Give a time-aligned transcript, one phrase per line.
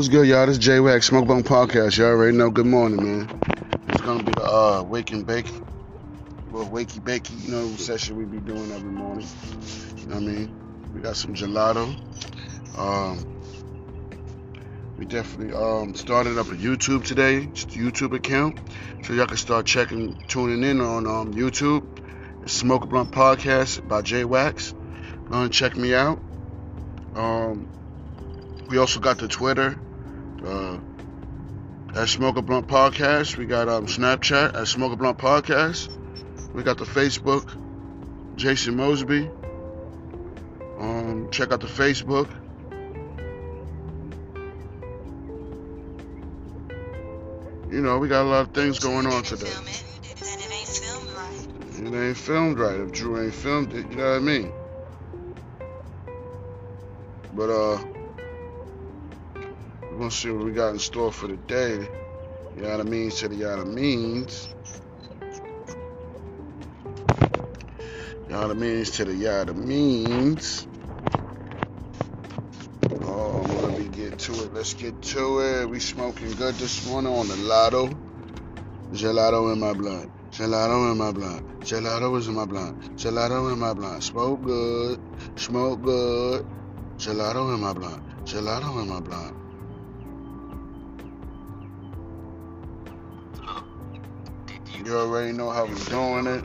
[0.00, 0.46] What's good, y'all?
[0.46, 1.98] This is J Wax Smoke Bone Podcast.
[1.98, 2.48] Y'all already know.
[2.48, 3.84] Good morning, man.
[3.90, 5.44] It's gonna be the uh, wake and bake,
[6.50, 9.26] well, wakey bakey, you know, session we be doing every morning.
[9.98, 10.90] You know what I mean?
[10.94, 11.84] We got some gelato.
[12.78, 13.42] Um,
[14.96, 18.58] we definitely um, started up a YouTube today, just YouTube account,
[19.04, 21.84] so y'all can start checking, tuning in on um, YouTube.
[22.42, 24.72] It's Smoke Blunt Podcast by J Wax.
[25.28, 26.18] Go and check me out.
[27.14, 27.68] Um,
[28.70, 29.78] we also got the Twitter,
[30.44, 30.78] uh,
[31.94, 33.36] at Smoke a Blunt Podcast.
[33.36, 35.88] We got um, Snapchat at Smoke a Blunt Podcast.
[36.54, 37.56] We got the Facebook,
[38.36, 39.30] Jason Mosby.
[40.78, 42.28] Um, check out the Facebook.
[47.70, 49.52] You know, we got a lot of things going on today.
[51.82, 52.80] It ain't filmed right.
[52.80, 54.52] If Drew ain't filmed it, you know what I mean?
[57.32, 57.99] But uh
[60.00, 61.86] gonna see what we got in store for the day.
[62.56, 64.48] You know I mean to the yada means.
[68.30, 70.66] Yada means to the yada means.
[73.02, 74.54] Oh, let me get to it.
[74.54, 75.68] Let's get to it.
[75.68, 77.88] We smoking good this morning on the lotto.
[78.92, 80.10] Gelato in my blood.
[80.30, 81.44] Gelato in my blood.
[81.60, 82.74] Gelato is in my blood.
[82.96, 84.02] Gelato in my blood.
[84.02, 84.98] Smoke good.
[85.38, 86.46] Smoke good.
[86.96, 88.02] Gelato in my blood.
[88.24, 89.39] Gelato in my blood.
[94.90, 96.44] You already know how we're doing it.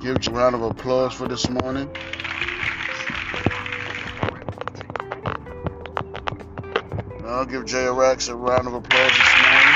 [0.00, 1.90] Give you a round of applause for this morning.
[7.24, 9.74] I'll give JRX a round of applause this morning.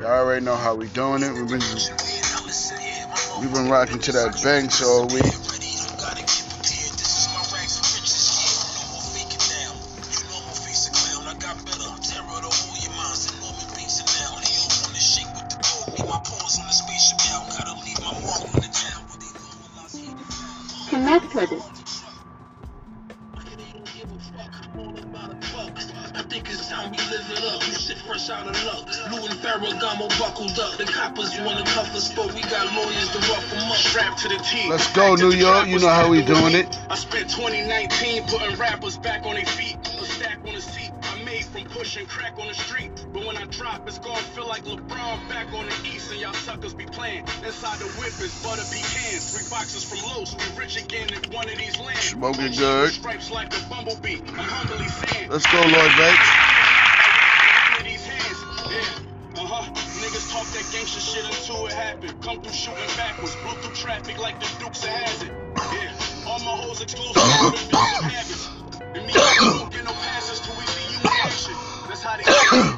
[0.00, 1.34] Y'all already know how we doing it.
[1.34, 1.60] We've been
[3.42, 5.35] we've been rocking to that Banks all week.
[20.88, 21.62] Connect with it.
[26.14, 27.62] I think it's time we live it up.
[27.62, 28.88] Shit fresh out of luck.
[29.10, 30.76] Lou and Ferragamo buckled up.
[30.76, 33.76] The coppers wanna cuff us, but we got lawyers to rough them up.
[33.76, 34.70] Strapped to the team.
[34.70, 35.68] Let's go, New York.
[35.68, 36.78] You know how we doing it.
[36.90, 39.76] I spent 2019 putting rappers back on their feet.
[40.00, 40.92] A stack on the seat.
[41.02, 42.95] I made from pushing crack on the street.
[43.66, 46.32] But when I drop, it's gonna feel like LeBron back on the East, and y'all
[46.32, 47.26] suckers be playing.
[47.44, 49.34] Inside the whip is butter pecans.
[49.34, 50.34] Three boxes from Los.
[50.36, 52.10] We rich again in one of these lands.
[52.10, 52.92] Smoking good.
[52.92, 54.20] Stripes like a bumblebee.
[54.28, 55.30] I'm humbly saying.
[55.30, 56.28] Let's go, Lloyd Banks.
[59.36, 59.70] Uh-huh.
[60.00, 62.20] Niggas talk that gangster shit until it happened.
[62.22, 65.30] Come through shooting backwards, blew through traffic like the Dukes of Hazzard.
[65.74, 68.48] Yeah, all my hoes exclusive to the Dukes of Habits.
[68.94, 71.54] And me, I don't get no passes till we see you in action.
[71.88, 72.72] That's how they.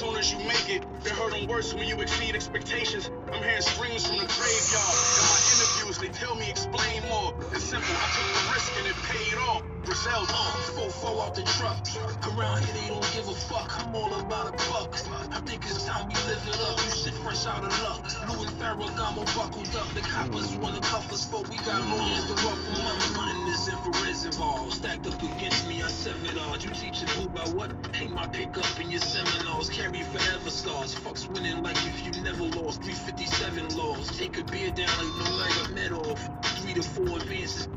[0.00, 3.10] Soon as you make it, it hurt them worse when you exceed expectations.
[3.30, 4.96] I'm hearing screams from the graveyard.
[4.96, 7.36] In my interviews, they tell me explain more.
[7.52, 9.62] It's simple, I took the risk and it paid off.
[9.84, 11.84] Griselda, uh, fofo out the truck.
[12.32, 13.68] Around here, they don't give a fuck.
[13.76, 14.96] I'm all about a buck.
[15.32, 16.78] I think it's time we live it up.
[16.78, 18.00] You shit fresh out of luck.
[18.28, 19.88] Louis Ferragamo buckled up.
[19.92, 23.16] The coppers wanna cuff us, but we got lawyers to them up.
[23.16, 24.74] Running this infrared's involved.
[24.74, 26.64] Stacked up against me, I severed odds.
[26.64, 27.72] You teaching who by what?
[28.00, 29.70] Ain't my pick up in your seminars.
[29.70, 30.94] Carry forever scars.
[30.94, 32.82] Fucks winning like if you never lost.
[32.82, 34.16] 357 laws.
[34.16, 36.28] Take a beer down like no like a met off.
[36.60, 37.68] Three to four advances.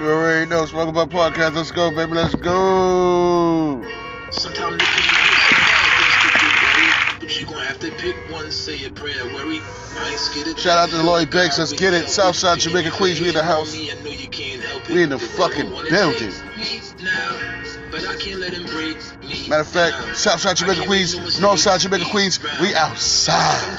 [0.00, 0.64] You already know.
[0.66, 1.54] Smoke about podcast.
[1.54, 2.12] Let's go, baby.
[2.12, 3.84] Let's go.
[4.30, 5.09] Sometimes
[7.80, 9.60] they can be but you gonna have to pick one, say a prayer, worry.
[9.96, 11.58] I ain't scared Shout out to Lloyd Banks.
[11.58, 12.08] Let's get it.
[12.08, 13.20] Southside Jamaica, Queens.
[13.20, 13.76] We in the house.
[13.76, 13.90] We
[15.02, 16.32] in the fucking building.
[19.48, 22.38] Matter of fact, Southside Jamaica, Queens, Northside Jamaica, Queens.
[22.60, 23.78] We outside.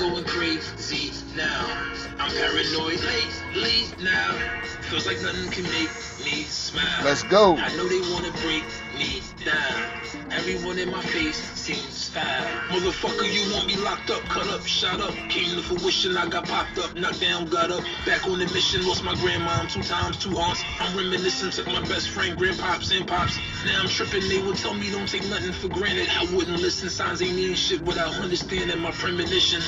[2.34, 2.38] I'm
[2.74, 4.32] going crazy now.
[4.32, 4.62] Paranoid.
[4.84, 5.90] Feels like nothing can make
[6.24, 7.04] me smile.
[7.04, 7.58] Let's go.
[7.58, 8.64] I know they wanna break
[8.98, 9.84] me down.
[10.32, 12.46] Everyone in my face seems foul.
[12.70, 15.14] Motherfucker, you want me locked up, cut up, shot up.
[15.30, 17.84] Came to fruition, I got popped up, knocked down, got up.
[18.06, 20.64] Back on the mission, lost my grandmom two times, two aunts.
[20.80, 23.38] I'm reminiscing, took my best friend, grandpops and pops.
[23.66, 26.10] Now I'm tripping, they would tell me don't take nothing for granted.
[26.10, 29.62] I wouldn't listen, signs ain't mean shit without understanding my premonition.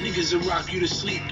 [0.00, 1.22] Niggas will rock you to sleep.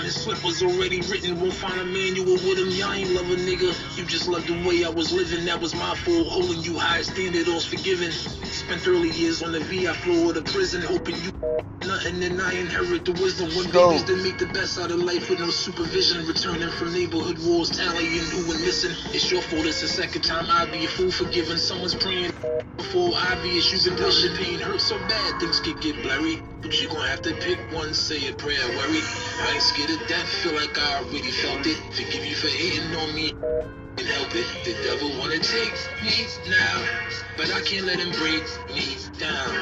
[0.00, 2.68] His slip was already written, won't find a manual with him.
[2.88, 3.72] I ain't love a nigga.
[3.96, 5.44] You just loved the way I was living.
[5.46, 6.28] That was my fault.
[6.28, 8.10] Holding you high, standard, all's forgiven.
[8.10, 11.30] Spent early years on the VI floor of the prison, hoping you
[11.86, 12.20] nothing.
[12.20, 13.54] Then I inherit the wisdom.
[13.54, 13.90] One Go.
[13.90, 16.26] babies that make the best out of life with no supervision.
[16.26, 18.92] Returning from neighborhood wars, tallying who went missing.
[19.14, 19.66] It's your fault.
[19.66, 22.32] It's the second time I be a fool for giving someone's praying.
[22.78, 24.60] Before obvious, you've been pushing pain.
[24.60, 26.42] Hurt so bad, things could get blurry.
[26.62, 29.00] But you gon' have to pick one, say a prayer, worry.
[29.00, 29.81] I ain't scared
[30.42, 31.76] feel like I already felt it.
[31.94, 33.30] Forgive you for hating on me.
[33.96, 34.46] Can help it.
[34.64, 36.84] The devil wanna take me now,
[37.36, 38.42] but I can't let him break
[38.74, 39.54] me down.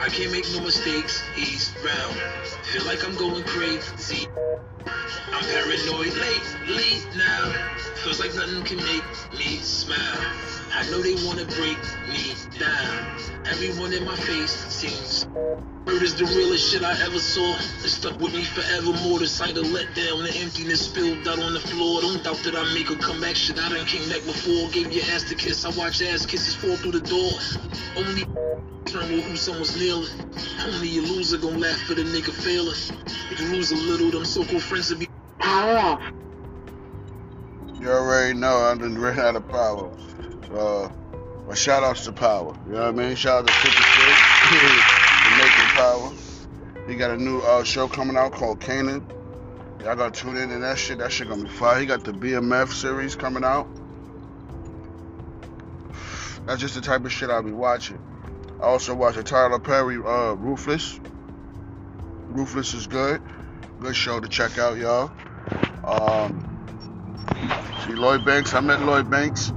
[0.00, 1.22] I can't make no mistakes.
[1.34, 2.16] He's round.
[2.64, 4.28] Feel like I'm going crazy.
[4.86, 7.52] I'm paranoid lately now.
[8.02, 9.98] Feels like nothing can make me smile.
[10.72, 11.78] I know they wanna break
[12.08, 13.46] me down.
[13.46, 15.26] Everyone in my face seems
[16.06, 17.56] is the realest shit I ever saw.
[17.82, 19.18] It stuck with me forevermore.
[19.18, 22.00] The sight of letdown, the emptiness spilled out on the floor.
[22.02, 23.34] Don't doubt that I make a comeback.
[23.34, 24.70] Shit, I done came back before.
[24.70, 25.64] Gave your ass the kiss.
[25.64, 27.32] I watch ass kisses fall through the door.
[27.96, 28.24] Only
[28.84, 30.06] tremble who someone's kneeling.
[30.62, 32.76] Only a loser gon' laugh for the nigga failing.
[33.30, 34.24] If you lose a little, them
[34.60, 35.08] friends will be
[35.38, 36.02] Power off.
[37.80, 39.90] You already know I done ran out of power.
[40.52, 40.88] Uh,
[41.46, 42.56] but shout outs to Power.
[42.66, 43.16] You know what I mean?
[43.16, 44.16] Shout out to 50 Cent
[45.22, 46.88] for making Power.
[46.88, 49.04] He got a new uh, show coming out called Kanan.
[49.82, 50.98] Y'all gotta tune in to that shit.
[50.98, 51.78] That shit gonna be fire.
[51.78, 53.68] He got the BMF series coming out.
[56.46, 57.98] That's just the type of shit I'll be watching.
[58.60, 60.98] I also watch the Tyler Perry uh, Ruthless.
[62.28, 63.20] Ruthless is good.
[63.80, 65.10] Good show to check out, y'all.
[65.84, 66.42] Um,
[67.84, 68.54] See Lloyd Banks.
[68.54, 69.52] I met Lloyd Banks.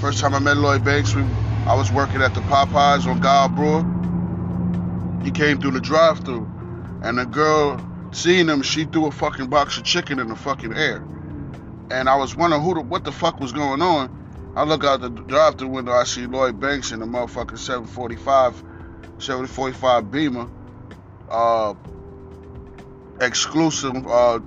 [0.00, 1.22] First time I met Lloyd Banks, we
[1.64, 3.20] I was working at the Popeyes on
[3.54, 5.24] Brewer.
[5.24, 6.50] He came through the drive-through,
[7.04, 7.80] and the girl
[8.10, 10.96] seeing him, she threw a fucking box of chicken in the fucking air.
[11.92, 14.52] And I was wondering who the, what the fuck was going on.
[14.56, 18.56] I look out the drive-through window, I see Lloyd Banks in the motherfucking 745,
[19.18, 20.48] 745 Beamer,
[21.30, 21.74] uh,
[23.22, 24.06] exclusive.
[24.06, 24.40] Uh,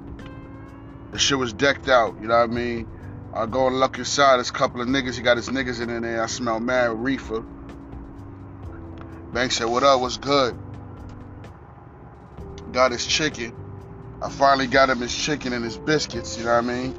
[1.12, 2.16] the shit was decked out.
[2.22, 2.88] You know what I mean?
[3.34, 4.38] I go and look inside.
[4.38, 5.16] There's a couple of niggas.
[5.16, 6.22] He got his niggas in there.
[6.22, 7.44] I smell mad reefer.
[9.34, 10.00] Banks said, "What up?
[10.00, 10.58] What's good?"
[12.72, 13.54] Got his chicken.
[14.22, 16.38] I finally got him his chicken and his biscuits.
[16.38, 16.96] You know what I mean?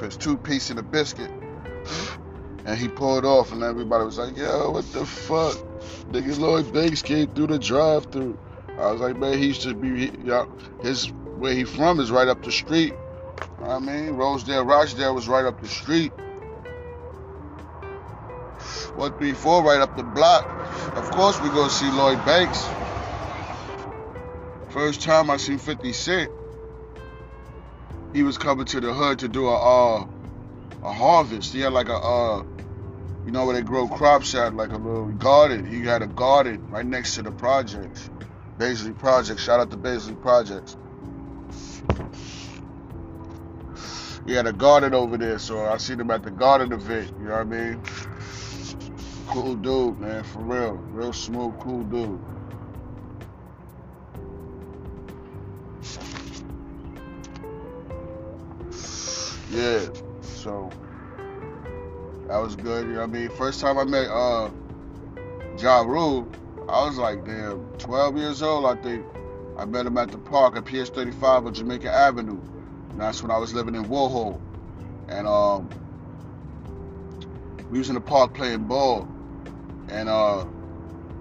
[0.00, 1.30] His two piece and a biscuit.
[2.64, 5.56] And he pulled off, and everybody was like, "Yo, what the fuck?"
[6.10, 8.38] Nigga Lloyd Banks came through the drive-through.
[8.82, 10.44] I was like, "Man, he used to be, yeah,
[10.82, 12.94] his where he from is right up the street."
[13.64, 16.12] I mean, Rosedale, Rochdale was right up the street.
[18.96, 20.44] 134 right up the block.
[20.96, 22.68] Of course, we gonna see Lloyd Banks.
[24.70, 26.30] First time I seen 50 Cent,
[28.12, 30.06] he was coming to the hood to do a uh,
[30.82, 31.52] a harvest.
[31.52, 32.42] He had like a uh,
[33.24, 35.64] you know where they grow crops at, like a little garden.
[35.66, 38.10] He had a garden right next to the projects,
[38.58, 39.42] Baisley Projects.
[39.42, 40.76] Shout out to Baisley Projects.
[44.26, 47.12] He had a garden over there, so I seen him at the garden event.
[47.18, 47.82] You know what I mean?
[49.26, 50.74] Cool dude, man, for real.
[50.74, 52.20] Real smooth, cool dude.
[59.50, 59.80] Yeah,
[60.22, 60.70] so
[62.28, 62.86] that was good.
[62.86, 63.28] You know what I mean?
[63.30, 64.50] First time I met uh
[65.58, 66.26] Ja Rule,
[66.68, 69.04] I was like, damn, 12 years old, I think.
[69.58, 72.40] I met him at the park at PS 35 on Jamaica Avenue.
[72.90, 74.40] And that's when I was living in Warhol.
[75.08, 75.68] And um,
[77.70, 79.08] we was in the park playing ball.
[79.88, 80.46] And uh,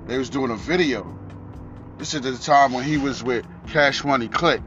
[0.05, 1.17] they was doing a video.
[1.97, 4.61] This is the time when he was with Cash Money Click.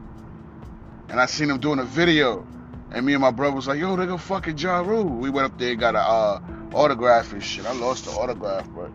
[1.09, 2.45] And I seen him doing a video.
[2.91, 5.03] And me and my brother was like, yo, they go fucking Ja Rule.
[5.03, 6.41] We went up there and got a uh,
[6.73, 7.65] autograph and shit.
[7.65, 8.91] I lost the autograph, but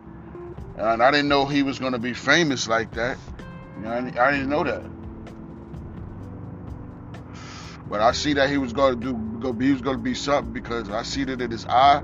[0.81, 3.19] and I didn't know he was gonna be famous like that.
[3.77, 4.83] You know, I, didn't- I didn't know that.
[7.89, 9.15] But I see that he was gonna do,
[9.61, 12.03] he was gonna be something because I see it in his eye,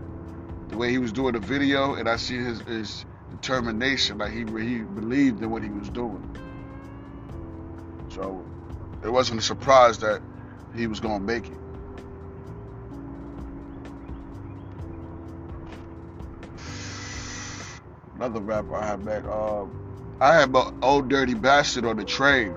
[0.69, 4.39] the way he was doing the video, and I see his, his determination, like he
[4.41, 6.37] he believed in what he was doing.
[8.09, 8.45] So
[9.05, 10.21] it wasn't a surprise that
[10.75, 11.66] he was gonna make it.
[18.17, 19.71] Another rapper I had met, um,
[20.21, 22.55] I had my old dirty bastard on the train.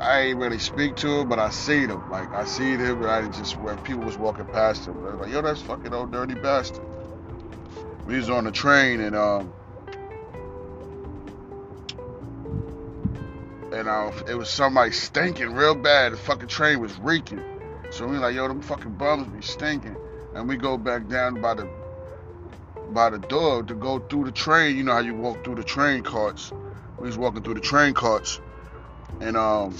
[0.00, 2.10] I ain't really speak to him, but I seen him.
[2.10, 5.02] Like I seen him, and I just where people was walking past him.
[5.02, 6.84] Was like, yo, that's fucking old dirty bastard.
[8.06, 9.52] We was on the train, and um,
[13.72, 16.12] and uh, it was somebody stinking real bad.
[16.12, 17.42] The fucking train was reeking.
[17.90, 19.96] So we like, yo, them fucking bums be stinking.
[20.34, 21.68] And we go back down by the
[22.92, 24.76] by the door to go through the train.
[24.76, 26.52] You know how you walk through the train carts.
[26.98, 28.40] We was walking through the train carts,
[29.20, 29.76] and um,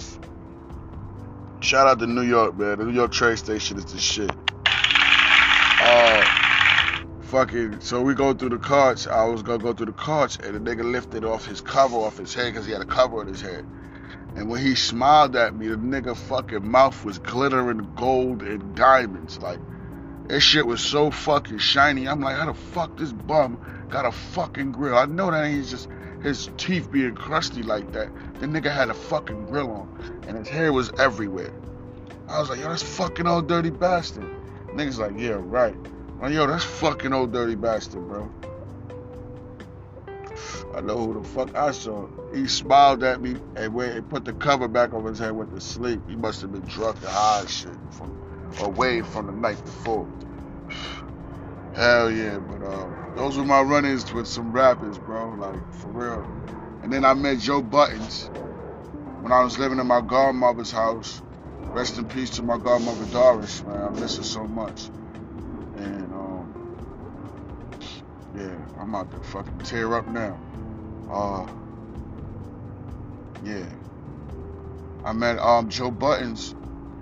[1.60, 2.78] shout out to New York, man.
[2.78, 4.30] The New York train station is the shit.
[4.66, 6.24] Uh,
[7.22, 7.80] fucking.
[7.80, 9.06] So we go through the carts.
[9.06, 12.18] I was gonna go through the carts, and the nigga lifted off his cover off
[12.18, 13.64] his head because he had a cover on his head.
[14.36, 19.38] And when he smiled at me, the nigga fucking mouth was glittering gold and diamonds.
[19.38, 19.58] Like,
[20.28, 22.08] that shit was so fucking shiny.
[22.08, 24.96] I'm like, how the fuck this bum got a fucking grill?
[24.96, 25.88] I know that ain't just
[26.22, 28.08] his teeth being crusty like that.
[28.40, 31.52] The nigga had a fucking grill on, and his hair was everywhere.
[32.28, 34.28] I was like, yo, that's fucking old dirty bastard.
[34.74, 35.76] Niggas like, yeah, right.
[36.20, 38.30] i Like, yo, that's fucking old dirty bastard, bro.
[40.74, 42.08] I know who the fuck I saw.
[42.34, 45.54] He smiled at me and went and put the cover back over his head, went
[45.54, 46.02] to sleep.
[46.08, 47.72] He must have been drunk and high shit
[48.60, 50.08] away from the night before.
[51.74, 55.30] Hell yeah, but uh, those were my run-ins with some rappers, bro.
[55.30, 56.26] Like for real.
[56.82, 58.30] And then I met Joe Buttons
[59.20, 61.20] when I was living in my godmother's house.
[61.72, 63.82] Rest in peace to my godmother Doris, man.
[63.82, 64.86] I miss her so much.
[65.76, 66.76] And um,
[68.34, 70.40] yeah, I'm about to fucking tear up now.
[71.10, 71.46] Uh,
[73.44, 73.66] yeah.
[75.04, 76.54] I met um Joe Buttons.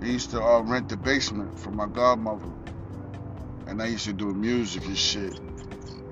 [0.05, 2.45] He used to uh, rent the basement from my godmother,
[3.65, 5.39] and I used to do music and shit.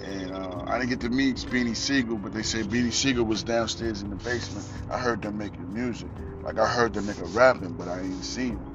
[0.01, 3.43] And uh, I didn't get to meet Beanie Sigel, but they say Beanie Sigel was
[3.43, 4.67] downstairs in the basement.
[4.89, 6.09] I heard them making music.
[6.41, 8.73] Like I heard them nigga rapping, but I ain't seen him.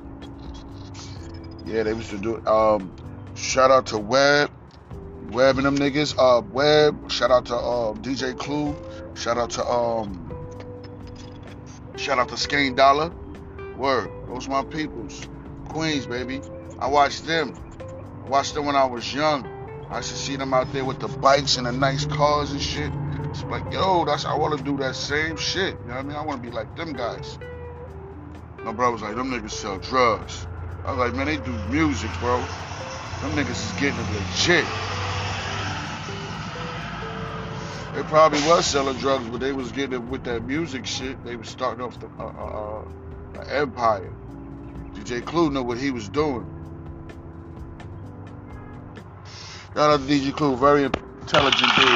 [1.66, 2.46] Yeah, they used to do.
[2.46, 2.94] Um,
[3.34, 4.52] shout out to Web,
[5.32, 6.14] Web and them niggas.
[6.16, 7.10] Uh, Web.
[7.10, 8.76] Shout out to uh, DJ Clue.
[9.14, 10.32] Shout out to um,
[11.96, 13.10] shout out to Skane Dollar.
[13.76, 15.26] Word, those my peoples.
[15.68, 16.40] Queens, baby.
[16.78, 17.56] I watched them.
[18.24, 19.46] I watched them when I was young.
[19.90, 22.60] I used to see them out there with the bikes and the nice cars and
[22.60, 22.92] shit.
[23.30, 25.78] It's like, yo, that's I want to do that same shit.
[25.80, 26.16] You know what I mean?
[26.16, 27.38] I want to be like them guys.
[28.64, 30.46] My brother was like, them niggas sell drugs.
[30.84, 32.38] I was like, man, they do music, bro.
[32.38, 34.66] Them niggas is getting it legit.
[37.94, 41.24] They probably was selling drugs, but they was getting it with that music shit.
[41.24, 42.84] They was starting off the uh, uh,
[43.38, 44.12] uh, empire.
[44.94, 46.46] DJ Clue knew what he was doing.
[49.74, 51.88] Shout out to DJ Clue, very intelligent dude.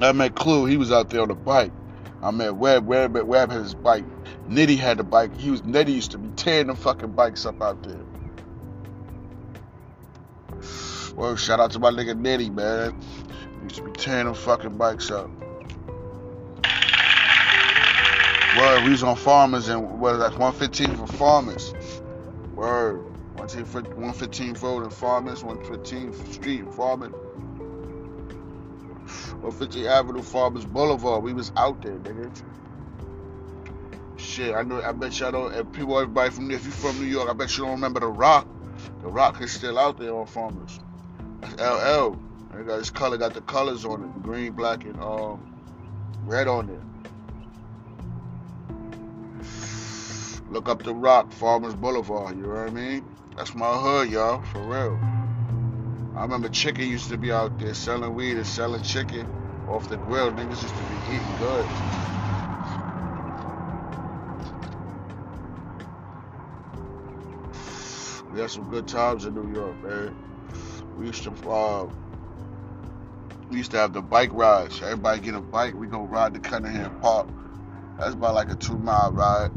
[0.00, 1.72] I met Clue, he was out there on the bike.
[2.22, 4.04] I met Webb, Webb, Webb had his bike.
[4.48, 5.36] Nitty had the bike.
[5.36, 8.00] He was Nitty used to be tearing the fucking bikes up out there.
[11.16, 13.00] Well, shout out to my nigga Nitty, man.
[13.58, 15.30] He used to be tearing them fucking bikes up.
[18.56, 21.74] Word, we was on farmers and what that's 115 for farmers.
[22.54, 23.04] Word.
[23.36, 27.12] 115 road and farmers, 115 street and farming.
[29.42, 31.22] 150 Avenue Farmers Boulevard.
[31.22, 32.42] We was out there, nigga.
[34.16, 34.80] Shit, I know.
[34.82, 35.72] I bet y'all don't.
[35.72, 38.48] People, everybody from if you from New York, I bet you don't remember the Rock.
[39.02, 40.80] The Rock is still out there on Farmers.
[41.40, 42.18] That's LL.
[42.58, 45.46] It got his color, got the colors on it, green, black, and um,
[46.24, 46.80] red on it.
[50.56, 52.34] Look up the Rock, Farmers Boulevard.
[52.34, 53.04] You know what I mean?
[53.36, 54.98] That's my hood, y'all, for real.
[56.16, 59.28] I remember Chicken used to be out there selling weed and selling chicken
[59.68, 60.32] off the grill.
[60.32, 61.66] Niggas used to be eating good.
[68.32, 70.16] We had some good times in New York, man.
[70.96, 71.86] We used to uh,
[73.50, 74.80] we used to have the bike rides.
[74.80, 77.28] Everybody get a bike, we go ride to Cunningham Park.
[77.98, 79.50] That's about like a two mile ride.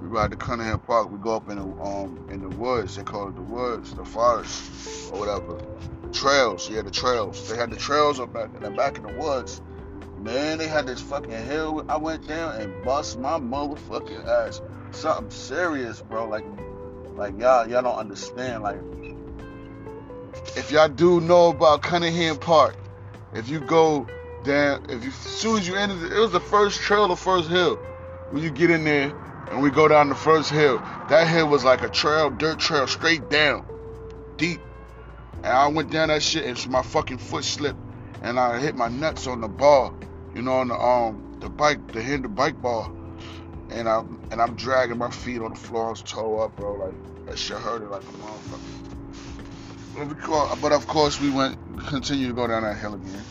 [0.00, 1.10] We ride to Cunningham Park.
[1.10, 2.96] We go up in the um in the woods.
[2.96, 5.60] They call it the woods, the forest, or whatever.
[6.02, 6.70] The trails.
[6.70, 7.48] Yeah, the trails.
[7.50, 9.60] They had the trails up back in the back in the woods.
[10.18, 11.84] Man, they had this fucking hill.
[11.88, 14.62] I went down and bust my motherfucking ass.
[14.92, 16.26] Something serious, bro.
[16.28, 16.44] Like,
[17.14, 18.62] like y'all, y'all don't understand.
[18.62, 18.80] Like,
[20.56, 22.76] if y'all do know about Cunningham Park,
[23.34, 24.06] if you go
[24.44, 27.50] down, if you, as soon as you enter, it was the first trail, the first
[27.50, 27.76] hill.
[28.30, 29.12] When you get in there
[29.50, 32.86] and we go down the first hill, that hill was like a trail, dirt trail,
[32.86, 33.66] straight down,
[34.36, 34.60] deep.
[35.42, 37.78] And I went down that shit and my fucking foot slipped
[38.22, 39.92] and I hit my nuts on the bar,
[40.34, 42.92] you know, on the um the bike, the hinder bike bar.
[43.70, 46.74] And I'm and I'm dragging my feet on the floor, I was toe up, bro.
[46.74, 48.76] Like that shit hurted like a motherfucker.
[50.60, 53.24] But of course, we went continue to go down that hill again.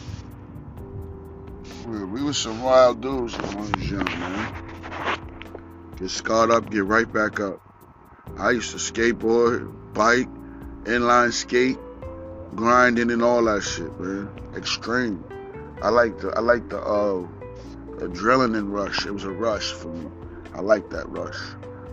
[1.87, 4.68] We, we was some wild dudes when we was young, man.
[5.99, 7.61] Get scarred up, get right back up.
[8.37, 10.29] I used to skateboard, bike,
[10.85, 11.77] inline skate,
[12.55, 14.29] grinding and all that shit, man.
[14.55, 15.21] Extreme.
[15.83, 17.27] I like the I like the uh,
[17.97, 19.05] adrenaline rush.
[19.05, 20.09] It was a rush for me.
[20.53, 21.37] I like that rush.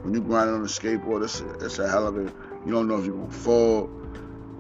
[0.03, 2.33] When you grinding on a skateboard, it's a, it's a hell of a.
[2.65, 3.91] You don't know if you're gonna fall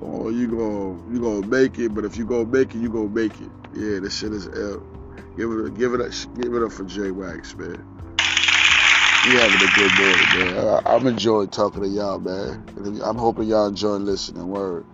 [0.00, 1.94] or you go you gonna make it.
[1.94, 3.50] But if you go make it, you gonna make it.
[3.74, 4.84] Yeah, this shit is ill.
[5.36, 7.95] Give it a, give it a, give it up for J Wax, man.
[9.26, 10.80] You having a good morning, man.
[10.86, 12.62] I, I'm enjoying talking to y'all, man.
[13.02, 14.46] I'm hoping y'all enjoying listening.
[14.46, 14.86] Word.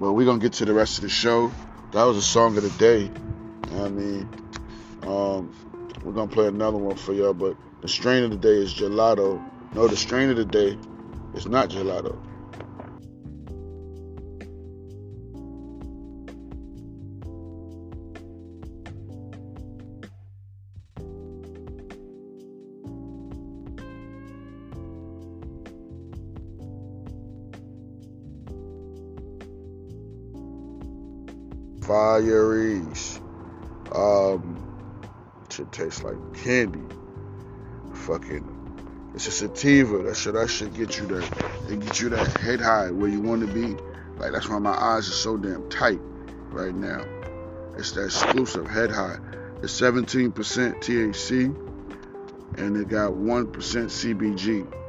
[0.00, 1.52] But we're gonna get to the rest of the show.
[1.92, 3.10] That was a song of the day.
[3.74, 4.26] I mean,
[5.02, 5.52] um,
[6.02, 9.44] we're gonna play another one for y'all, but the strain of the day is gelato.
[9.74, 10.78] No, the strain of the day
[11.34, 12.16] is not gelato.
[31.86, 33.20] Fireys.
[33.94, 34.56] Um,
[35.50, 36.82] shit tastes like candy.
[37.92, 39.98] Fucking, it's a sativa.
[39.98, 41.22] That should that should get you there.
[41.70, 43.76] It get you that head high where you want to be.
[44.16, 46.00] Like that's why my eyes are so damn tight
[46.50, 47.04] right now.
[47.76, 49.18] It's that exclusive head high.
[49.62, 51.54] It's 17% THC
[52.58, 54.83] and it got 1% CBG.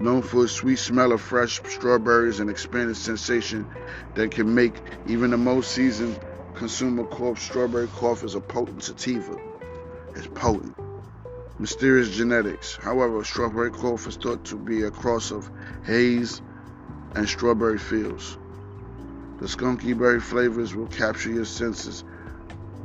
[0.00, 3.66] Known for its sweet smell of fresh strawberries and expanded sensation
[4.14, 6.20] that can make even the most seasoned
[6.54, 9.36] consumer cough strawberry cough is a potent sativa.
[10.14, 10.76] It's potent.
[11.58, 12.76] Mysterious genetics.
[12.76, 15.50] However, strawberry cough is thought to be a cross of
[15.84, 16.42] haze
[17.16, 18.38] and strawberry fields.
[19.40, 22.04] The skunky berry flavors will capture your senses,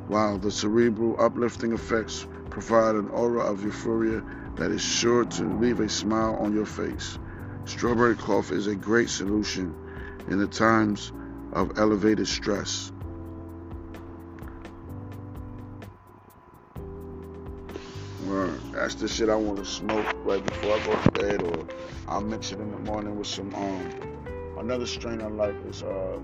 [0.08, 4.23] while the cerebral uplifting effects provide an aura of euphoria
[4.56, 7.18] that is sure to leave a smile on your face.
[7.66, 9.76] Strawberry cough is a great solution
[10.28, 11.12] in the times
[11.54, 12.92] of elevated stress.
[18.26, 21.68] Well, that's the shit I want to smoke right before I go to bed, or
[22.08, 23.92] I'll mix it in the morning with some um
[24.58, 26.20] another strain I like is uh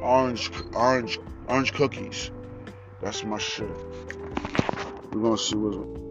[0.00, 2.30] orange orange orange cookies.
[3.00, 3.70] That's my shit.
[5.12, 6.07] We're gonna see what's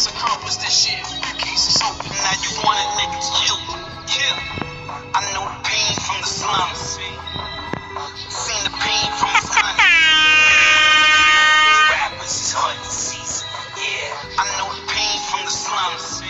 [0.00, 0.96] let's accomplish this shit.
[1.36, 2.08] Case is open.
[2.08, 3.60] Now you want a nigga chill.
[4.08, 4.36] Chill.
[5.12, 6.96] I know the pain from the slums.
[8.32, 9.76] Seen the pain from the sun.
[11.92, 13.44] Rappers is hunting season.
[13.76, 14.40] Yeah.
[14.40, 16.24] I know the pain from the slums.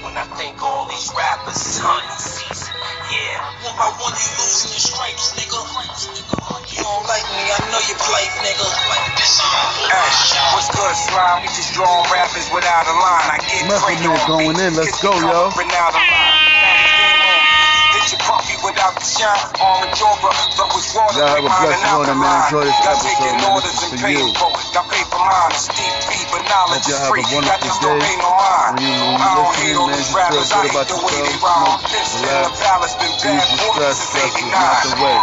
[0.00, 2.72] When I think all these rappers is hunting season.
[3.12, 3.44] Yeah.
[3.68, 5.60] One by one you losing your stripes, nigga.
[5.60, 9.21] You don't like me, I know you play, nigga.
[9.52, 10.08] Hey,
[10.56, 11.44] what's good, slime?
[11.44, 13.28] We just drawing rappers without a line.
[13.36, 13.76] I get Man
[14.08, 14.72] on going in.
[14.80, 15.52] Let's go, yo.
[15.52, 16.40] covering out of line.
[17.92, 19.44] Hit your puppy without the shine.
[19.60, 21.20] Orange over, flow is water.
[21.20, 22.32] Y'all have a blessed morning, man.
[22.48, 23.60] Enjoy this episode, man.
[23.60, 24.24] This is for you.
[24.32, 24.40] it.
[24.72, 25.52] Y'all pay for mine.
[25.52, 27.92] It's Steve B, but knowledge Hope y'all have a wonderful day.
[27.92, 28.72] don't pay no mind.
[28.72, 30.48] When you- when you I don't listening, man, just feel rappers.
[30.48, 31.52] good I hate about the way they yourself.
[31.52, 32.48] Smoke, This in relax.
[32.48, 34.56] the palace, been Ease bad your stress, stress is 89.
[34.56, 35.16] not the way.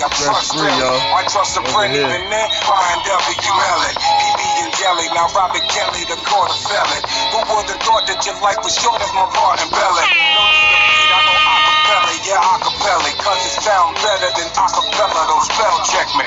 [0.00, 0.48] Coaches shooter to Chuck Daly.
[0.48, 0.80] I Stress trust free, really.
[0.80, 1.16] y'all.
[1.16, 2.08] I trust a friend here.
[2.08, 2.48] even then.
[2.64, 3.52] Brian W.
[3.52, 3.94] Mellon.
[4.00, 5.06] PB and Jelly.
[5.12, 7.02] Now Robert Kelly, the court of felon.
[7.34, 10.06] Who would have thought that your life was short as my part in Belly?
[10.08, 12.12] No need to beat, I know acapella.
[12.24, 13.08] Yeah, acapella.
[13.20, 15.20] Cause it sound better than acapella.
[15.28, 16.24] Don't spell check me.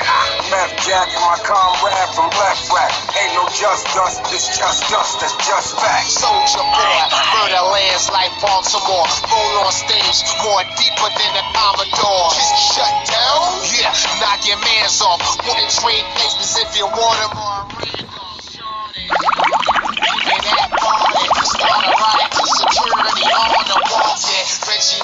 [0.52, 2.92] Meth Jack, and my comrade from Left Rack.
[3.16, 5.16] Ain't no just us, it's just us.
[5.18, 6.20] That's just facts.
[6.20, 6.98] Soldier boy,
[7.34, 9.08] murder lands like Baltimore.
[9.32, 12.30] Roll on stage, more deeper than the Commodore.
[12.30, 13.58] Just shut down?
[13.74, 13.90] Yeah,
[14.22, 15.18] knock your mans off.
[15.42, 17.64] Wanna trade places if you want them or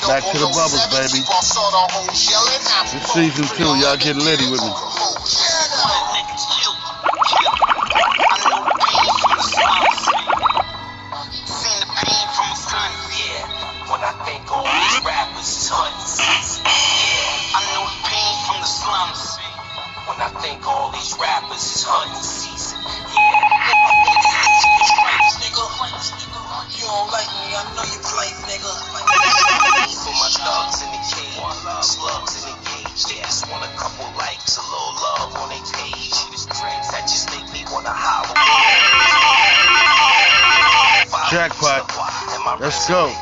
[0.07, 1.23] Back to the bubbles, baby.
[2.93, 3.65] It's season two.
[3.79, 4.71] Y'all get litty with me.
[15.71, 16.67] Rappers is hunting season.
[16.67, 19.39] Yeah, I know the pain from the slums.
[20.11, 22.79] When I think all these rappers is hunting season.
[22.83, 23.39] Yeah.
[26.81, 28.73] You don't like me, I know you play, nigga.
[30.01, 31.39] For my thugs in the cage,
[31.85, 33.05] slugs in the cage.
[33.07, 36.17] They just want a couple likes, a little love on their page.
[36.91, 38.35] That just make me wanna holler.
[41.31, 41.87] Jackpot.
[42.61, 43.13] Let's go.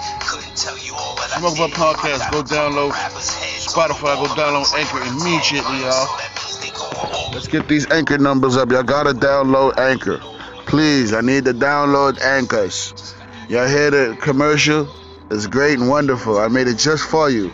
[1.39, 2.33] Smoke Up Podcast.
[2.33, 4.17] Go download Spotify.
[4.17, 7.33] Go download Anchor immediately, y'all.
[7.33, 8.73] Let's get these Anchor numbers up.
[8.73, 10.19] Y'all gotta download Anchor.
[10.67, 13.15] Please, I need to download Anchors.
[13.49, 14.89] Y'all hear the commercial?
[15.31, 16.39] It's great and wonderful.
[16.39, 17.53] I made it just for you.